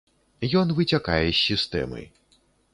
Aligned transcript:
Ён 0.61 0.67
выцякае 0.79 1.21
з 1.31 1.37
сістэмы. 1.49 2.01